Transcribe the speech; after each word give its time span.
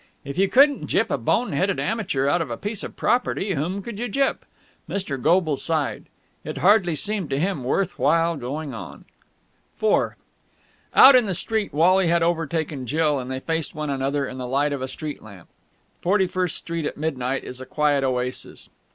If 0.25 0.35
you 0.39 0.49
couldn't 0.49 0.87
gyp 0.87 1.11
a 1.11 1.17
bone 1.19 1.51
headed 1.51 1.79
amateur 1.79 2.25
out 2.27 2.41
of 2.41 2.49
a 2.49 2.57
piece 2.57 2.81
of 2.83 2.95
property, 2.95 3.53
whom 3.53 3.83
could 3.83 3.99
you 3.99 4.09
gyp? 4.09 4.37
Mr. 4.89 5.21
Goble 5.21 5.57
sighed. 5.57 6.05
It 6.43 6.57
hardly 6.57 6.95
seemed 6.95 7.29
to 7.29 7.37
him 7.39 7.63
worth 7.63 7.99
while 7.99 8.35
going 8.35 8.73
on. 8.73 9.05
IV 9.79 10.13
Out 10.95 11.15
in 11.15 11.27
the 11.27 11.35
street 11.35 11.71
Wally 11.71 12.07
had 12.07 12.23
overtaken 12.23 12.87
Jill, 12.87 13.19
and 13.19 13.29
they 13.29 13.41
faced 13.41 13.75
one 13.75 13.91
another 13.91 14.25
in 14.25 14.39
the 14.39 14.47
light 14.47 14.73
of 14.73 14.81
a 14.81 14.87
street 14.87 15.21
lamp. 15.21 15.47
Forty 16.01 16.25
first 16.25 16.55
Street 16.55 16.87
at 16.87 16.97
midnight 16.97 17.43
is 17.43 17.61
a 17.61 17.65
quiet 17.67 18.03
oasis. 18.03 18.71